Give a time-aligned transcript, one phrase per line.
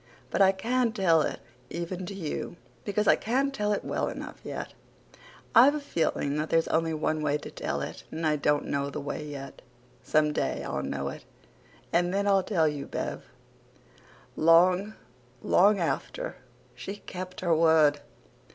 [0.31, 2.55] "But I can't tell it even to you
[2.85, 4.73] because I can't tell it well enough yet.
[5.53, 8.89] I've a feeling that there's only one way to tell it and I don't know
[8.89, 9.61] the way yet.
[10.01, 11.23] Some day I'll know it
[11.93, 13.25] and then I'll tell you, Bev."
[14.35, 14.95] Long,
[15.43, 16.37] long after
[16.73, 17.99] she kept her word.